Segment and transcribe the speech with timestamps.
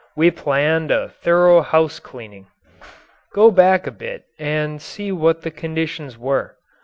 [0.15, 2.47] We planned a thorough house cleaning.
[3.35, 6.57] Go back a bit and see what the conditions were.